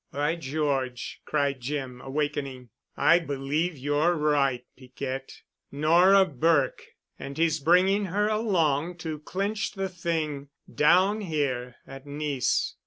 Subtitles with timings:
[0.11, 2.69] "By George!" cried Jim, awakening.
[2.97, 5.43] "I believe you're right, Piquette.
[5.71, 6.81] Nora Burke!
[7.19, 12.77] And he's bringing her along to clinch the thing—down here—at Nice."